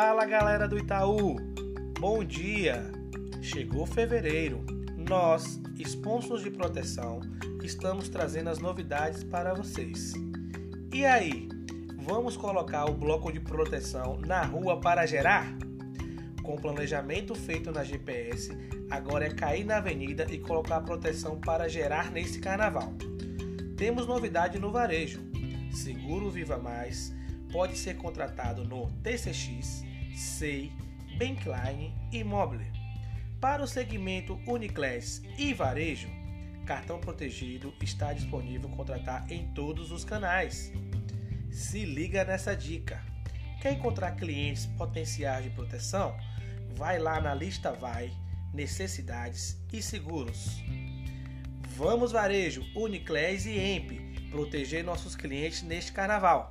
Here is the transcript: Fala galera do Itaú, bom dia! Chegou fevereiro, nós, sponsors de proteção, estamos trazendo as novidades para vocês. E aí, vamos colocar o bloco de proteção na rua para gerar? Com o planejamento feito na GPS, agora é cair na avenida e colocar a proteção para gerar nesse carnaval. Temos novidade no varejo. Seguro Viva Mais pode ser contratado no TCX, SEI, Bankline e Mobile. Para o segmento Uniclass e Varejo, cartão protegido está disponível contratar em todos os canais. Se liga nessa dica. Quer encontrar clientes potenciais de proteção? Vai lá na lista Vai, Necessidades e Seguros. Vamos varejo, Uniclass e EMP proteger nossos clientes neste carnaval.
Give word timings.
Fala 0.00 0.24
galera 0.24 0.68
do 0.68 0.78
Itaú, 0.78 1.34
bom 1.98 2.22
dia! 2.22 2.88
Chegou 3.42 3.84
fevereiro, 3.84 4.64
nós, 4.96 5.60
sponsors 5.76 6.40
de 6.40 6.52
proteção, 6.52 7.18
estamos 7.64 8.08
trazendo 8.08 8.48
as 8.48 8.60
novidades 8.60 9.24
para 9.24 9.54
vocês. 9.54 10.12
E 10.94 11.04
aí, 11.04 11.48
vamos 11.96 12.36
colocar 12.36 12.84
o 12.84 12.94
bloco 12.94 13.32
de 13.32 13.40
proteção 13.40 14.20
na 14.20 14.40
rua 14.40 14.80
para 14.80 15.04
gerar? 15.04 15.48
Com 16.44 16.54
o 16.54 16.60
planejamento 16.60 17.34
feito 17.34 17.72
na 17.72 17.82
GPS, 17.82 18.56
agora 18.88 19.26
é 19.26 19.34
cair 19.34 19.64
na 19.64 19.78
avenida 19.78 20.28
e 20.30 20.38
colocar 20.38 20.76
a 20.76 20.82
proteção 20.82 21.40
para 21.40 21.68
gerar 21.68 22.12
nesse 22.12 22.38
carnaval. 22.38 22.92
Temos 23.76 24.06
novidade 24.06 24.60
no 24.60 24.70
varejo. 24.70 25.18
Seguro 25.72 26.30
Viva 26.30 26.56
Mais 26.56 27.12
pode 27.50 27.76
ser 27.76 27.96
contratado 27.96 28.64
no 28.64 28.90
TCX, 29.02 29.88
SEI, 30.18 30.72
Bankline 31.16 31.94
e 32.10 32.24
Mobile. 32.24 32.66
Para 33.40 33.62
o 33.62 33.68
segmento 33.68 34.38
Uniclass 34.48 35.22
e 35.38 35.54
Varejo, 35.54 36.08
cartão 36.66 36.98
protegido 36.98 37.72
está 37.80 38.12
disponível 38.12 38.68
contratar 38.70 39.30
em 39.30 39.46
todos 39.54 39.92
os 39.92 40.04
canais. 40.04 40.72
Se 41.52 41.84
liga 41.84 42.24
nessa 42.24 42.56
dica. 42.56 43.00
Quer 43.62 43.74
encontrar 43.74 44.16
clientes 44.16 44.66
potenciais 44.66 45.44
de 45.44 45.50
proteção? 45.50 46.16
Vai 46.74 46.98
lá 46.98 47.20
na 47.20 47.32
lista 47.32 47.72
Vai, 47.72 48.10
Necessidades 48.52 49.56
e 49.72 49.80
Seguros. 49.80 50.60
Vamos 51.76 52.10
varejo, 52.10 52.64
Uniclass 52.74 53.46
e 53.46 53.56
EMP 53.56 54.30
proteger 54.30 54.84
nossos 54.84 55.14
clientes 55.14 55.62
neste 55.62 55.92
carnaval. 55.92 56.50